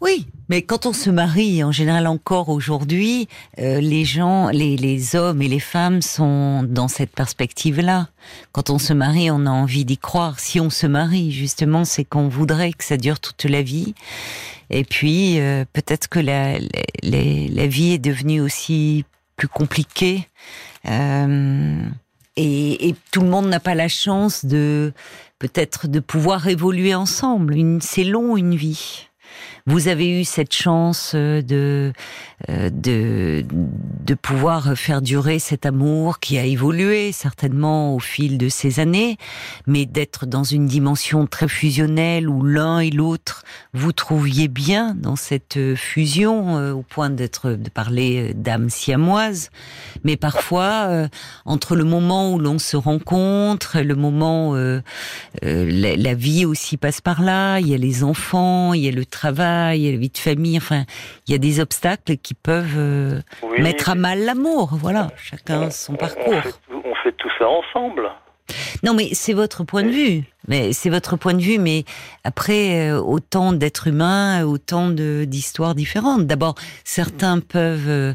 Oui, 0.00 0.26
mais 0.50 0.62
quand 0.62 0.84
on 0.84 0.92
se 0.92 1.10
marie, 1.10 1.62
en 1.62 1.70
général 1.70 2.08
encore 2.08 2.48
aujourd'hui, 2.48 3.28
euh, 3.60 3.80
les 3.80 4.04
gens, 4.04 4.48
les, 4.48 4.76
les 4.76 5.14
hommes 5.14 5.42
et 5.42 5.46
les 5.46 5.60
femmes 5.60 6.02
sont 6.02 6.64
dans 6.64 6.88
cette 6.88 7.12
perspective-là. 7.12 8.08
Quand 8.50 8.68
on 8.68 8.80
se 8.80 8.92
marie, 8.92 9.30
on 9.30 9.46
a 9.46 9.50
envie 9.50 9.84
d'y 9.84 9.96
croire. 9.96 10.40
Si 10.40 10.58
on 10.58 10.68
se 10.68 10.88
marie, 10.88 11.30
justement, 11.30 11.84
c'est 11.84 12.02
qu'on 12.02 12.26
voudrait 12.26 12.72
que 12.72 12.82
ça 12.82 12.96
dure 12.96 13.20
toute 13.20 13.44
la 13.44 13.62
vie. 13.62 13.94
Et 14.70 14.82
puis, 14.82 15.38
euh, 15.38 15.64
peut-être 15.72 16.08
que 16.08 16.18
la, 16.18 16.58
la, 16.58 16.68
la, 17.02 17.66
vie 17.68 17.92
est 17.92 17.98
devenue 17.98 18.40
aussi 18.40 19.04
plus 19.36 19.46
compliquée. 19.46 20.28
Euh, 20.88 21.80
et, 22.34 22.88
et, 22.88 22.96
tout 23.12 23.20
le 23.20 23.28
monde 23.28 23.48
n'a 23.48 23.60
pas 23.60 23.76
la 23.76 23.88
chance 23.88 24.44
de 24.44 24.92
peut-être 25.38 25.86
de 25.86 26.00
pouvoir 26.00 26.48
évoluer 26.48 26.96
ensemble. 26.96 27.56
C'est 27.82 28.02
long 28.02 28.36
une 28.36 28.56
vie. 28.56 29.09
Vous 29.66 29.88
avez 29.88 30.20
eu 30.20 30.24
cette 30.24 30.52
chance 30.52 31.12
euh, 31.14 31.42
de, 31.42 31.92
euh, 32.48 32.70
de, 32.70 33.44
de 34.04 34.14
pouvoir 34.14 34.76
faire 34.76 35.02
durer 35.02 35.38
cet 35.38 35.66
amour 35.66 36.18
qui 36.18 36.38
a 36.38 36.44
évolué 36.44 37.12
certainement 37.12 37.94
au 37.94 37.98
fil 37.98 38.38
de 38.38 38.48
ces 38.48 38.80
années, 38.80 39.16
mais 39.66 39.86
d'être 39.86 40.26
dans 40.26 40.44
une 40.44 40.66
dimension 40.66 41.26
très 41.26 41.48
fusionnelle 41.48 42.28
où 42.28 42.42
l'un 42.42 42.80
et 42.80 42.90
l'autre 42.90 43.44
vous 43.74 43.92
trouviez 43.92 44.48
bien 44.48 44.94
dans 44.94 45.16
cette 45.16 45.56
euh, 45.56 45.76
fusion 45.76 46.70
au 46.72 46.82
point 46.82 47.10
d'être 47.10 47.50
de 47.52 47.70
parler 47.70 48.34
d'âme 48.34 48.70
siamoise. 48.70 49.50
Mais 50.04 50.16
parfois, 50.16 51.08
entre 51.44 51.76
le 51.76 51.84
moment 51.84 52.32
où 52.32 52.38
l'on 52.38 52.58
se 52.58 52.76
rencontre, 52.76 53.80
le 53.80 53.94
moment 53.94 54.54
la, 55.42 55.96
la 55.96 56.14
vie 56.14 56.44
aussi 56.44 56.76
passe 56.76 57.00
par 57.00 57.22
là. 57.22 57.58
Il 57.60 57.68
y 57.68 57.74
a 57.74 57.78
les 57.78 58.04
enfants, 58.04 58.74
il 58.74 58.82
y 58.82 58.88
a 58.88 58.92
le 58.92 59.04
travail 59.04 59.19
il 59.24 59.82
y 59.82 59.88
a 59.88 59.92
la 59.92 59.98
vie 59.98 60.08
de 60.08 60.18
famille, 60.18 60.56
enfin, 60.56 60.84
il 61.26 61.32
y 61.32 61.34
a 61.34 61.38
des 61.38 61.60
obstacles 61.60 62.16
qui 62.16 62.34
peuvent 62.34 62.76
euh, 62.76 63.20
oui, 63.42 63.60
mettre 63.62 63.90
à 63.90 63.94
mal 63.94 64.24
l'amour. 64.24 64.70
Voilà, 64.72 65.08
chacun 65.16 65.62
on, 65.62 65.70
son 65.70 65.94
parcours. 65.94 66.24
On 66.28 66.42
fait, 66.42 66.54
on 66.84 66.94
fait, 67.02 67.12
tout, 67.12 67.30
ça 67.38 67.48
ensemble. 67.48 68.10
Non, 68.82 68.94
mais 68.94 69.10
c'est 69.12 69.32
votre 69.32 69.64
point 69.64 69.82
de 69.82 69.90
vue. 69.90 70.24
Mais 70.48 70.72
c'est 70.72 70.90
votre 70.90 71.16
point 71.16 71.34
de 71.34 71.42
vue. 71.42 71.58
Mais 71.58 71.84
après, 72.24 72.90
euh, 72.90 73.00
autant 73.00 73.52
d'êtres 73.52 73.88
humains, 73.88 74.44
autant 74.44 74.90
d'histoires 74.90 75.74
différentes. 75.74 76.26
D'abord, 76.26 76.54
certains 76.84 77.40
peuvent 77.40 77.88
euh, 77.88 78.14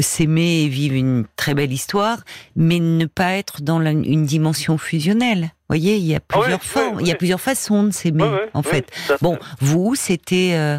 s'aimer 0.00 0.62
et 0.62 0.68
vivre 0.68 0.94
une 0.94 1.24
très 1.36 1.54
belle 1.54 1.72
histoire, 1.72 2.18
mais 2.56 2.78
ne 2.78 3.06
pas 3.06 3.32
être 3.32 3.62
dans 3.62 3.78
la, 3.78 3.90
une 3.90 4.26
dimension 4.26 4.78
fusionnelle 4.78 5.52
voyez, 5.72 5.96
il 5.96 6.04
y 6.04 6.14
a 6.14 6.20
plusieurs 6.20 6.60
oui, 6.60 6.66
formes, 6.66 7.00
il 7.00 7.08
y 7.08 7.12
a 7.12 7.14
plusieurs 7.14 7.40
façons 7.40 7.84
de 7.84 7.92
s'aimer, 7.92 8.30
en 8.52 8.62
fait. 8.62 8.90
Bon, 9.22 9.38
vous, 9.60 9.94
c'était 9.94 10.52
euh, 10.52 10.78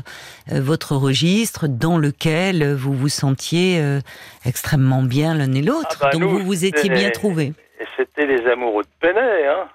votre 0.51 0.95
registre 0.95 1.67
dans 1.67 1.97
lequel 1.97 2.73
vous 2.73 2.93
vous 2.93 3.09
sentiez 3.09 3.79
euh, 3.79 4.01
extrêmement 4.45 5.01
bien 5.01 5.33
l'un 5.33 5.51
et 5.53 5.61
l'autre, 5.61 5.97
ah 6.01 6.05
bah 6.05 6.09
donc 6.11 6.21
nous, 6.21 6.29
vous 6.29 6.45
vous 6.45 6.65
étiez 6.65 6.89
bien 6.89 7.09
trouvés. 7.09 7.53
Et 7.83 7.87
c'était 7.97 8.25
les 8.25 8.47
amoureux 8.49 8.83
de 8.83 8.89
Penet, 9.01 9.47
hein. 9.47 9.67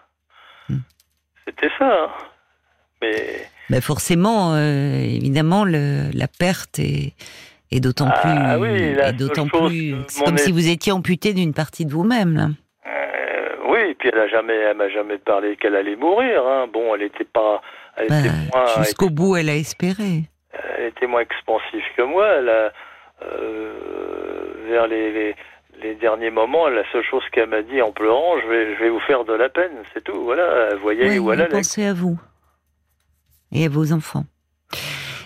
Hmm. 0.71 0.79
C'était 1.45 1.69
ça. 1.79 2.05
Hein. 2.05 2.11
Mais... 3.03 3.47
Ben 3.69 3.83
forcément, 3.83 4.55
euh, 4.55 4.97
évidemment, 4.97 5.65
le, 5.65 6.11
la 6.15 6.27
perte 6.27 6.79
est, 6.79 7.13
est 7.71 7.81
d'autant 7.81 8.09
ah, 8.11 8.21
plus, 8.21 8.63
oui, 8.63 8.83
est 8.99 9.13
d'autant 9.13 9.47
plus, 9.47 9.95
c'est 10.09 10.25
comme 10.25 10.39
si 10.39 10.53
vous 10.53 10.71
étiez 10.71 10.91
amputé 10.91 11.35
d'une 11.35 11.53
partie 11.53 11.85
de 11.85 11.93
vous-même. 11.93 12.35
Là. 12.35 12.47
Oui, 13.69 13.95
puis 13.99 14.09
elle 14.11 14.21
a 14.21 14.29
jamais, 14.29 14.55
elle 14.55 14.77
m'a 14.79 14.89
jamais 14.89 15.19
parlé 15.19 15.57
qu'elle 15.57 15.77
allait 15.77 15.97
mourir. 15.97 16.47
Hein. 16.47 16.67
Bon, 16.73 16.95
elle 16.95 17.03
était 17.03 17.25
pas, 17.25 17.61
était 17.99 18.15
moins. 18.55 18.67
Jusqu'au 18.79 19.11
bout, 19.11 19.37
elle 19.37 19.51
a 19.51 19.57
espéré. 19.57 20.23
Elle 20.79 20.87
était 20.87 21.07
moins 21.07 21.21
expansive 21.21 21.85
que 21.95 22.03
moi. 22.03 22.27
Elle 22.39 22.49
a, 22.49 22.73
euh, 23.23 23.73
vers 24.69 24.87
les, 24.87 25.13
les, 25.13 25.37
les, 25.83 25.95
derniers 25.95 26.31
moments, 26.31 26.69
la 26.69 26.83
seule 26.93 27.05
chose 27.05 27.23
qu'elle 27.33 27.49
m'a 27.49 27.63
dit 27.63 27.81
en 27.83 27.93
pleurant, 27.93 28.41
je 28.41 28.49
vais, 28.49 28.75
je 28.77 28.81
vais 28.81 28.91
vous 28.91 29.01
faire 29.01 29.25
de 29.25 29.33
la 29.33 29.49
peine, 29.49 29.73
c'est 29.95 30.05
tout. 30.05 30.25
Voilà, 30.25 30.75
voyez 30.77 31.19
oui, 31.19 31.33
elle 31.33 31.49
Pensez 31.49 31.85
à 31.85 31.95
vous 31.95 32.19
et 33.53 33.65
à 33.65 33.69
vos 33.69 33.93
enfants. 33.93 34.25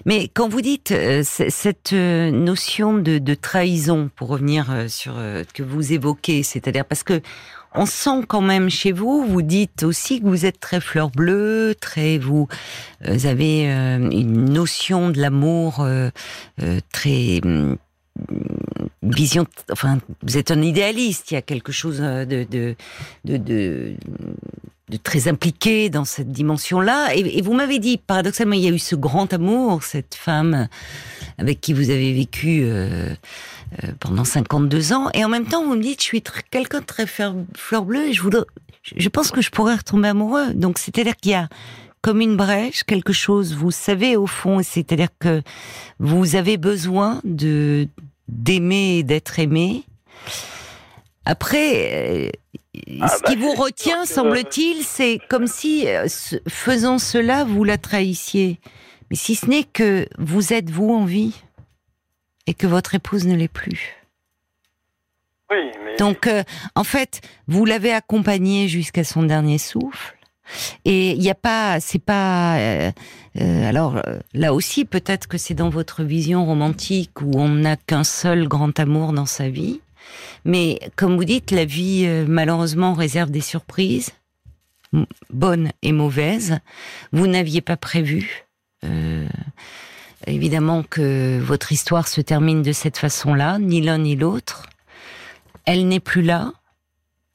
Mais 0.05 0.29
quand 0.29 0.49
vous 0.49 0.61
dites 0.61 0.91
euh, 0.91 1.23
cette 1.23 1.93
notion 1.93 2.95
de, 2.95 3.19
de, 3.19 3.35
trahison, 3.35 4.11
pour 4.17 4.29
revenir 4.29 4.71
euh, 4.71 4.89
sur 4.89 5.15
euh, 5.17 5.45
que 5.55 5.63
vous 5.63 5.93
évoquez, 5.93 6.43
c'est-à-dire 6.43 6.85
parce 6.85 7.03
que 7.03 7.21
on 7.75 7.87
sent 7.87 8.25
quand 8.29 8.41
même 8.41 8.69
chez 8.69 8.93
vous, 8.93 9.25
vous 9.25 9.43
dites 9.43 9.83
aussi 9.83 10.21
que 10.21 10.27
vous 10.27 10.45
êtes 10.45 10.61
très 10.61 10.81
fleur 10.81 11.11
bleue, 11.11 11.75
très 11.81 12.19
vous, 12.19 12.47
vous 13.03 13.27
avez 13.27 13.65
une 13.65 14.51
notion 14.51 15.09
de 15.09 15.19
l'amour 15.19 15.83
très 16.93 17.41
vision, 19.03 19.47
enfin, 19.71 19.99
vous 20.23 20.39
êtes 20.39 20.51
un 20.51 20.63
idéaliste. 20.63 21.31
Il 21.31 21.35
y 21.35 21.37
a 21.37 21.43
quelque 21.43 21.73
chose 21.73 21.99
de, 21.99 22.45
de, 22.45 22.75
de, 23.25 23.37
de 23.37 23.97
de 24.93 24.99
très 24.99 25.27
impliqué 25.27 25.89
dans 25.91 26.05
cette 26.05 26.31
dimension-là. 26.31 27.15
Et, 27.15 27.41
vous 27.41 27.55
m'avez 27.55 27.79
dit, 27.79 27.97
paradoxalement, 27.99 28.53
il 28.53 28.61
y 28.61 28.69
a 28.69 28.71
eu 28.71 28.79
ce 28.79 28.95
grand 28.95 29.33
amour, 29.33 29.83
cette 29.83 30.15
femme 30.15 30.69
avec 31.39 31.61
qui 31.61 31.73
vous 31.73 31.91
avez 31.91 32.13
vécu 32.13 32.61
euh, 32.63 33.15
euh, 33.83 33.89
pendant 34.01 34.25
52 34.25 34.93
ans. 34.93 35.09
Et 35.15 35.25
en 35.25 35.29
même 35.29 35.47
temps, 35.47 35.65
vous 35.65 35.75
me 35.75 35.83
dites, 35.83 36.01
je 36.01 36.07
suis 36.07 36.23
quelqu'un 36.51 36.81
de 36.81 36.85
très 36.85 37.07
fleur 37.07 37.35
bleue 37.85 38.09
et 38.09 38.13
je, 38.13 38.23
voudrais, 38.23 38.45
je 38.95 39.09
pense 39.09 39.31
que 39.31 39.41
je 39.41 39.51
pourrais 39.51 39.77
retomber 39.77 40.09
amoureux. 40.09 40.53
Donc, 40.55 40.79
c'est-à-dire 40.79 41.17
qu'il 41.17 41.33
y 41.33 41.37
a 41.37 41.49
comme 42.03 42.21
une 42.21 42.37
brèche, 42.37 42.83
quelque 42.83 43.13
chose, 43.13 43.55
vous 43.55 43.71
savez 43.71 44.17
au 44.17 44.27
fond, 44.27 44.61
c'est-à-dire 44.63 45.09
que 45.21 45.41
vous 46.01 46.35
avez 46.35 46.57
besoin 46.57 47.21
de 47.23 47.89
d'aimer 48.33 48.99
et 48.99 49.03
d'être 49.03 49.39
aimé. 49.39 49.85
Après, 51.25 52.33
ah 53.01 53.09
ce 53.09 53.23
bah 53.23 53.29
qui 53.29 53.37
vous 53.37 53.53
retient, 53.53 54.07
semble-t-il, 54.07 54.83
c'est 54.83 55.21
comme 55.29 55.47
si, 55.47 55.87
euh, 55.87 56.07
faisant 56.49 56.99
cela, 56.99 57.45
vous 57.45 57.65
la 57.65 57.79
trahissiez. 57.79 58.59
Mais 59.11 59.17
si 59.17 59.35
ce 59.35 59.47
n'est 59.47 59.65
que 59.65 60.09
vous 60.19 60.53
êtes 60.53 60.71
vous 60.71 60.91
en 60.91 61.05
vie 61.05 61.43
et 62.47 62.55
que 62.55 62.67
votre 62.67 62.95
épouse 62.95 63.27
ne 63.27 63.37
l'est 63.37 63.47
plus. 63.47 63.95
Oui, 65.51 65.71
mais... 65.85 65.97
Donc, 65.97 66.27
euh, 66.27 66.43
en 66.75 66.85
fait, 66.85 67.21
vous 67.47 67.65
l'avez 67.65 67.93
accompagnée 67.93 68.69
jusqu'à 68.69 69.05
son 69.05 69.23
dernier 69.23 69.59
souffle. 69.59 70.17
Et 70.85 71.13
il 71.13 71.19
n'y 71.19 71.31
a 71.31 71.35
pas, 71.35 71.81
c'est 71.81 71.99
pas. 71.99 72.59
Euh, 72.59 72.93
euh, 73.41 73.69
alors 73.69 74.03
là 74.35 74.53
aussi, 74.53 74.85
peut-être 74.85 75.27
que 75.27 75.39
c'est 75.39 75.55
dans 75.55 75.71
votre 75.71 76.03
vision 76.03 76.45
romantique 76.45 77.23
où 77.23 77.31
on 77.39 77.49
n'a 77.49 77.77
qu'un 77.77 78.05
seul 78.05 78.49
grand 78.49 78.79
amour 78.79 79.13
dans 79.13 79.27
sa 79.27 79.49
vie. 79.49 79.81
Mais 80.45 80.81
comme 80.97 81.17
vous 81.17 81.25
dites, 81.25 81.51
la 81.51 81.65
vie 81.65 82.05
euh, 82.07 82.25
malheureusement 82.29 82.95
réserve 82.95 83.31
des 83.31 83.41
surprises, 83.41 84.11
bonnes 85.31 85.71
et 85.83 85.93
mauvaises. 85.93 86.59
Vous 87.13 87.27
n'aviez 87.27 87.61
pas 87.61 87.77
prévu. 87.77 88.47
Euh, 88.85 89.29
évidemment 90.27 90.83
que 90.83 91.39
votre 91.41 91.73
histoire 91.73 92.09
se 92.09 92.21
termine 92.21 92.63
de 92.63 92.73
cette 92.73 92.99
façon-là, 92.99 93.59
ni 93.59 93.81
l'un 93.81 93.99
ni 93.99 94.17
l'autre. 94.17 94.69
Elle 95.65 95.87
n'est 95.89 96.01
plus 96.01 96.23
là. 96.23 96.53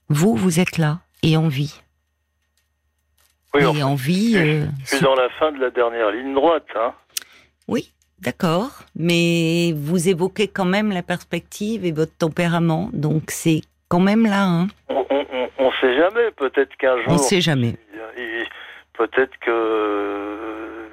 Vous, 0.10 0.36
vous 0.36 0.60
êtes 0.60 0.78
là 0.78 1.00
et 1.24 1.38
en 1.38 1.48
vie. 1.48 1.82
Oui, 3.58 3.64
et 3.64 3.66
enfin, 3.66 3.86
en 3.86 3.96
vie. 3.96 4.34
Je, 4.34 4.40
euh, 4.40 4.66
je 4.84 4.96
suis 4.96 5.04
dans 5.04 5.16
la 5.16 5.30
fin 5.40 5.52
de 5.52 5.60
la 5.60 5.70
dernière 5.70 6.12
ligne 6.12 6.34
droite. 6.34 6.68
Hein. 6.76 6.94
Oui, 7.68 7.92
D'accord, 8.20 8.80
mais 8.96 9.74
vous 9.76 10.10
évoquez 10.10 10.48
quand 10.48 10.66
même 10.66 10.92
la 10.92 11.04
perspective 11.04 11.86
et 11.86 11.92
votre 11.92 12.18
tempérament, 12.18 12.90
donc 12.92 13.30
c'est 13.30 13.62
quand 13.90 14.00
même 14.00 14.24
là. 14.24 14.44
Hein. 14.44 14.68
On, 14.90 15.06
on, 15.60 15.72
sait 15.74 15.96
jamais, 15.96 16.32
peut-être 16.32 16.76
qu'un 16.78 16.98
jour. 17.04 17.14
On 17.14 17.18
sait 17.20 17.42
jamais. 17.42 17.76
Peut-être 18.94 19.38
que. 19.40 20.88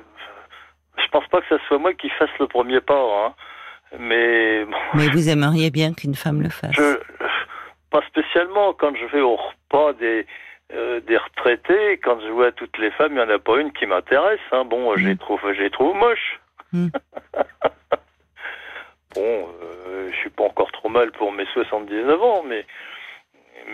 Je 0.99 1.09
pense 1.11 1.27
pas 1.29 1.41
que 1.41 1.47
ce 1.49 1.59
soit 1.67 1.79
moi 1.79 1.95
qui 1.95 2.11
fasse 2.11 2.29
le 2.39 2.47
premier 2.47 2.83
pas, 2.83 3.01
hein. 3.01 3.35
mais. 3.99 4.67
Mais 4.93 5.09
vous 5.09 5.31
aimeriez 5.31 5.71
bien 5.71 5.95
qu'une 5.95 6.15
femme 6.15 6.43
le 6.43 6.51
fasse. 6.51 6.73
Je, 6.73 6.99
pas 7.91 8.03
spécialement. 8.09 8.75
Quand 8.75 8.93
je 8.95 9.07
vais 9.17 9.23
au 9.23 9.37
repas 9.37 9.95
des. 9.95 10.27
Euh, 10.75 11.01
des 11.01 11.17
retraités, 11.17 11.99
quand 11.99 12.19
je 12.21 12.29
vois 12.29 12.51
toutes 12.51 12.79
les 12.79 12.91
femmes, 12.93 13.13
il 13.13 13.17
n'y 13.17 13.21
en 13.21 13.29
a 13.29 13.39
pas 13.39 13.61
une 13.61 13.73
qui 13.73 13.87
m'intéresse. 13.87 14.41
Hein. 14.51 14.65
Bon, 14.65 14.93
mmh. 14.93 14.99
je 14.99 15.07
les 15.07 15.17
trouve, 15.17 15.41
je 15.45 15.63
les 15.63 15.71
trouve 15.71 15.95
moches. 15.97 16.41
Bon, 19.15 19.49
euh, 19.63 20.11
je 20.11 20.17
suis 20.17 20.31
pas 20.31 20.43
encore 20.43 20.73
trop 20.73 20.89
mal 20.89 21.13
pour 21.13 21.31
mes 21.31 21.47
79 21.53 22.21
ans, 22.21 22.43
mais 22.49 22.67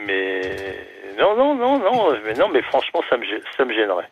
mais 0.07 0.43
non, 1.19 1.35
non, 1.35 1.55
non, 1.55 1.79
non, 1.79 2.13
mais 2.27 2.35
non, 2.35 2.51
mais 2.51 2.61
franchement, 2.61 3.03
ça 3.09 3.17
me 3.17 3.25
ça 3.57 3.65
me 3.65 3.73
gênerait. 3.73 4.11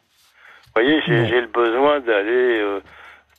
Vous 0.75 0.83
voyez, 0.83 1.03
j'ai 1.03 1.41
le 1.43 1.49
besoin 1.49 2.01
d'aller 2.01 2.61
euh, 2.61 2.81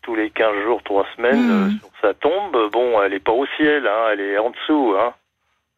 tous 0.04 0.14
les 0.14 0.30
15 0.30 0.64
jours, 0.66 0.84
3 0.84 1.08
semaines 1.16 1.48
mmh. 1.48 1.80
sur 1.80 1.90
sa 2.00 2.14
tombe. 2.14 2.70
Bon, 2.72 3.02
elle 3.02 3.16
est 3.16 3.20
pas 3.20 3.32
au 3.32 3.48
ciel, 3.58 3.88
hein, 3.88 4.10
elle 4.12 4.22
est 4.22 4.38
en 4.38 4.52
dessous, 4.52 4.96
hein. 4.96 5.16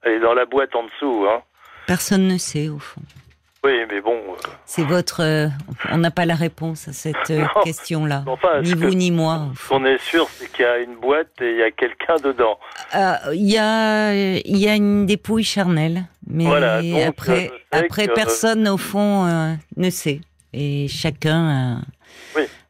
Elle 0.04 0.13
est 0.13 0.20
dans 0.20 0.34
la 0.34 0.46
boîte 0.46 0.75
en 0.75 0.84
dessous, 0.84 1.25
hein. 1.30 1.42
Personne 1.88 2.28
ne 2.28 2.38
sait 2.38 2.68
au 2.68 2.80
fond. 2.80 3.01
Oui, 3.63 3.86
mais 3.89 4.01
bon. 4.01 4.18
Euh, 4.18 4.48
c'est 4.65 4.84
votre. 4.84 5.22
Euh, 5.22 5.48
on 5.91 6.00
n'a 6.00 6.10
pas 6.10 6.25
la 6.25 6.34
réponse 6.34 6.88
à 6.88 6.94
cette 6.94 7.30
euh, 7.30 7.46
question-là. 7.63 8.24
ni 8.63 8.74
vous 8.74 8.96
ni 8.96 9.12
moi. 9.12 9.50
Ce 9.56 9.70
qu'on 9.70 9.86
est 9.86 10.00
sûr, 10.00 10.27
c'est 10.30 10.51
qu'il 10.51 10.65
y 10.65 10.68
a 10.68 10.80
une 10.80 10.96
boîte 10.96 11.30
et 11.41 11.51
il 11.51 11.58
y 11.58 11.63
a 11.63 11.70
quelqu'un 11.70 12.15
dedans. 12.24 12.60
Il 13.34 13.51
y 13.51 13.60
a, 13.60 14.13
il 14.13 14.58
y 14.58 14.68
a 14.68 14.75
une 14.75 15.06
dépouille 15.06 15.44
charnelle, 15.44 16.06
mais 16.27 17.03
après, 17.03 17.51
après 17.72 18.08
personne 18.08 18.68
au 18.68 18.77
fond 18.77 19.58
ne 19.77 19.89
sait. 19.91 20.22
Et 20.53 20.88
chacun 20.88 21.84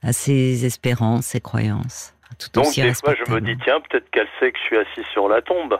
a, 0.04 0.12
ses 0.12 0.66
espérances, 0.66 1.28
ses 1.28 1.42
croyances. 1.42 2.14
Tout 2.38 2.50
donc 2.54 2.76
des 2.76 2.94
fois, 2.94 3.14
je 3.16 3.32
me 3.32 3.40
dis 3.40 3.56
tiens, 3.64 3.80
peut-être 3.82 4.10
qu'elle 4.10 4.28
sait 4.40 4.52
que 4.52 4.58
je 4.58 4.64
suis 4.64 4.78
assis 4.78 5.04
sur 5.14 5.30
la 5.30 5.42
tombe. 5.42 5.78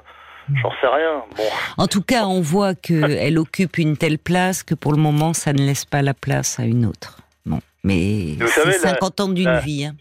J'en 0.62 0.72
sais 0.82 0.88
rien. 0.88 1.24
Bon. 1.36 1.44
En 1.78 1.88
tout 1.88 2.02
cas, 2.02 2.26
on 2.26 2.42
voit 2.42 2.76
qu'elle 2.76 3.38
occupe 3.38 3.78
une 3.78 3.98
telle 3.98 4.18
place 4.18 4.64
que 4.64 4.76
pour 4.76 4.92
le 4.92 4.98
moment, 4.98 5.34
ça 5.34 5.54
ne 5.54 5.60
laisse 5.60 5.86
pas 5.86 6.02
la 6.02 6.14
place 6.14 6.60
à 6.60 6.64
une 6.64 6.86
autre. 6.86 7.18
Bon, 7.46 7.60
mais 7.84 8.38
c'est 8.48 8.72
50 8.72 9.20
ans 9.20 9.30
d'une 9.30 9.58
vie. 9.60 9.86
Hein. 9.86 9.96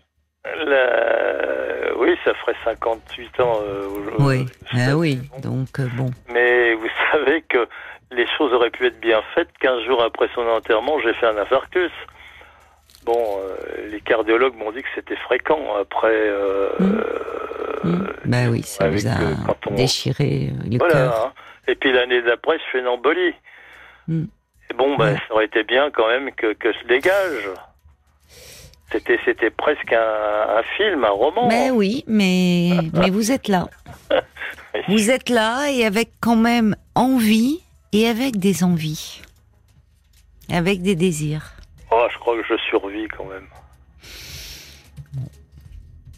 Oui, 2.01 2.17
ça 2.25 2.33
ferait 2.35 2.57
58 2.65 3.41
ans 3.41 3.61
euh, 3.63 3.89
Oui, 4.19 4.47
ah 4.73 4.97
oui, 4.97 5.21
donc 5.43 5.79
euh, 5.79 5.87
bon. 5.97 6.11
Mais 6.33 6.75
vous 6.75 6.89
savez 7.13 7.43
que 7.43 7.69
les 8.11 8.27
choses 8.39 8.53
auraient 8.53 8.71
pu 8.71 8.87
être 8.87 8.99
bien 9.01 9.21
faites. 9.35 9.51
15 9.61 9.85
jours 9.85 10.03
après 10.03 10.29
son 10.35 10.47
enterrement, 10.49 10.99
j'ai 11.01 11.13
fait 11.15 11.27
un 11.27 11.37
infarctus. 11.37 11.93
Bon, 13.05 13.39
euh, 13.39 13.89
les 13.91 14.01
cardiologues 14.01 14.57
m'ont 14.57 14.73
dit 14.73 14.83
que 14.83 14.89
c'était 14.95 15.17
fréquent. 15.17 15.77
Après, 15.81 16.31
mmh. 16.79 16.85
Mmh. 17.85 18.07
Ben 18.27 18.49
oui, 18.51 18.63
ça 18.63 18.89
vous 18.89 19.07
a 19.07 19.15
déchiré 19.71 20.51
le 20.71 20.79
cœur. 20.79 21.27
Hein. 21.27 21.33
Et 21.67 21.75
puis 21.75 21.93
l'année 21.93 22.23
d'après, 22.23 22.59
je 22.59 22.63
fais 22.73 22.81
une 22.81 22.89
embolie. 22.89 23.35
Mmh. 24.09 24.25
Et 24.71 24.75
bon, 24.75 24.97
ben, 24.97 25.17
ça 25.17 25.35
aurait 25.35 25.47
été 25.47 25.65
bien 25.65 25.91
quand 25.91 26.09
même 26.09 26.31
que, 26.33 26.53
que 26.53 26.73
je 26.73 26.87
dégage. 26.87 27.51
C'était, 28.93 29.21
c'était 29.25 29.51
presque 29.51 29.93
un, 29.93 30.63
film, 30.77 31.05
un 31.05 31.11
roman. 31.11 31.49
Mais 31.49 31.71
oui, 31.71 32.05
mais, 32.07 32.71
mais 32.93 33.11
vous 33.11 33.31
êtes 33.31 33.49
là. 33.49 33.69
vous 34.89 35.11
êtes 35.11 35.29
là 35.29 35.71
et 35.71 35.85
avec 35.85 36.11
quand 36.21 36.37
même 36.37 36.77
envie 36.95 37.61
et 37.93 38.09
avec 38.09 38.37
des 38.39 38.65
envies. 38.65 39.23
Avec 40.53 40.83
des 40.83 40.97
désirs. 40.97 41.53
Oh, 41.91 42.07
je 42.13 42.19
crois 42.19 42.37
que 42.37 42.47
je 42.49 42.57
survis 42.69 43.09
quand 43.09 43.25
même. 43.25 43.47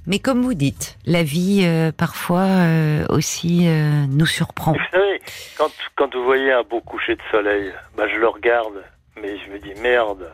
Mais 0.07 0.19
comme 0.19 0.43
vous 0.43 0.55
dites, 0.55 0.99
la 1.07 1.23
vie 1.23 1.63
euh, 1.65 1.93
parfois 1.93 2.41
euh, 2.41 3.07
aussi 3.09 3.69
euh, 3.69 4.05
nous 4.09 4.27
surprend. 4.27 4.73
Vous 4.73 4.79
savez, 4.91 5.21
quand, 5.57 5.71
quand 5.97 6.13
vous 6.15 6.25
voyez 6.25 6.51
un 6.53 6.65
beau 6.65 6.81
coucher 6.81 7.15
de 7.15 7.23
soleil, 7.31 7.73
bah, 7.97 8.09
je 8.09 8.17
le 8.17 8.27
regarde, 8.27 8.83
mais 9.17 9.39
je 9.39 9.53
me 9.53 9.59
dis 9.61 9.81
merde, 9.81 10.29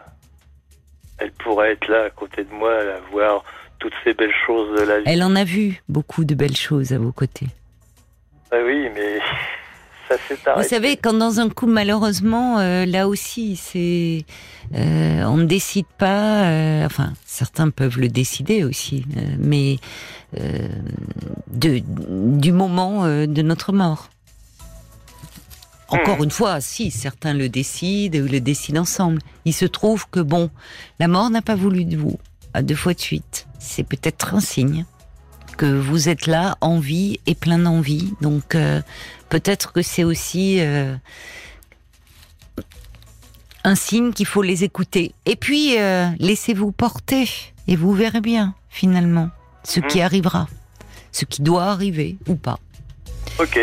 elle 1.18 1.32
pourrait 1.32 1.72
être 1.72 1.86
là 1.88 2.04
à 2.04 2.10
côté 2.10 2.44
de 2.44 2.52
moi, 2.52 2.72
à 2.72 3.00
voir 3.10 3.44
toutes 3.78 3.92
ces 4.04 4.14
belles 4.14 4.34
choses 4.46 4.80
de 4.80 4.86
la 4.86 4.98
vie. 5.00 5.04
Elle 5.06 5.22
en 5.22 5.36
a 5.36 5.44
vu 5.44 5.82
beaucoup 5.88 6.24
de 6.24 6.34
belles 6.34 6.56
choses 6.56 6.92
à 6.92 6.98
vos 6.98 7.12
côtés. 7.12 7.46
Bah 8.50 8.56
oui, 8.64 8.88
mais 8.94 9.18
vous 10.56 10.62
savez, 10.62 10.96
quand 10.96 11.12
dans 11.12 11.40
un 11.40 11.48
coup, 11.48 11.66
malheureusement, 11.66 12.58
euh, 12.58 12.86
là 12.86 13.08
aussi, 13.08 13.56
c'est, 13.56 14.24
euh, 14.74 15.22
on 15.24 15.36
ne 15.36 15.44
décide 15.44 15.86
pas. 15.98 16.44
Euh, 16.44 16.86
enfin, 16.86 17.12
certains 17.26 17.70
peuvent 17.70 17.98
le 17.98 18.08
décider 18.08 18.64
aussi, 18.64 19.04
mais 19.38 19.76
de, 20.36 21.82
du 22.38 22.52
moment 22.52 23.04
de 23.06 23.42
notre 23.42 23.72
mort. 23.72 24.10
Encore 25.90 26.18
hmm. 26.18 26.24
une 26.24 26.30
fois, 26.30 26.60
si 26.60 26.90
certains 26.90 27.32
le 27.32 27.48
décident 27.48 28.18
ou 28.18 28.26
le 28.26 28.40
décident 28.40 28.82
ensemble, 28.82 29.22
il 29.46 29.54
se 29.54 29.64
trouve 29.64 30.06
que 30.10 30.20
bon, 30.20 30.50
la 30.98 31.08
mort 31.08 31.30
n'a 31.30 31.40
pas 31.40 31.54
voulu 31.54 31.86
de 31.86 31.96
vous 31.96 32.18
à 32.52 32.60
deux 32.60 32.74
fois 32.74 32.92
de 32.92 33.00
suite. 33.00 33.46
C'est 33.58 33.84
peut-être 33.84 34.34
un 34.34 34.40
signe 34.40 34.84
que 35.58 35.66
vous 35.66 36.08
êtes 36.08 36.26
là 36.26 36.56
en 36.62 36.78
vie 36.78 37.20
et 37.26 37.34
plein 37.34 37.58
d'envie. 37.58 38.14
Donc 38.22 38.54
euh, 38.54 38.80
peut-être 39.28 39.72
que 39.72 39.82
c'est 39.82 40.04
aussi 40.04 40.60
euh, 40.60 40.94
un 43.64 43.74
signe 43.74 44.12
qu'il 44.12 44.26
faut 44.26 44.40
les 44.40 44.64
écouter. 44.64 45.12
Et 45.26 45.36
puis 45.36 45.78
euh, 45.78 46.06
laissez-vous 46.18 46.72
porter 46.72 47.28
et 47.66 47.76
vous 47.76 47.92
verrez 47.92 48.22
bien 48.22 48.54
finalement 48.70 49.28
ce 49.64 49.80
qui 49.80 49.98
mhm. 49.98 50.04
arrivera, 50.04 50.46
ce 51.12 51.26
qui 51.26 51.42
doit 51.42 51.64
arriver 51.64 52.16
ou 52.28 52.36
pas. 52.36 52.58
Ok. 53.38 53.58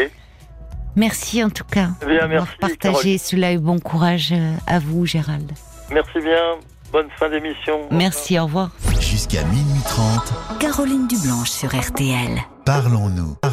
Merci 0.98 1.44
en 1.44 1.50
tout 1.50 1.66
cas 1.66 1.90
bien, 2.06 2.28
merci, 2.28 2.54
partager 2.60 3.18
cela 3.18 3.52
et 3.52 3.58
bon 3.58 3.80
courage 3.80 4.34
à 4.68 4.80
vous 4.80 5.06
Gérald. 5.06 5.52
Merci 5.90 6.20
bien. 6.20 6.60
Bonne 6.92 7.10
fin 7.18 7.30
d'émission. 7.30 7.88
Merci, 7.92 8.40
au 8.40 8.46
revoir. 8.46 8.70
Jusqu'à 9.00 9.44
minuit 9.44 9.82
30. 9.86 10.60
Caroline 10.60 11.08
Dublanche 11.08 11.50
sur 11.50 11.70
RTL. 11.76 12.40
Parlons-nous. 12.66 13.36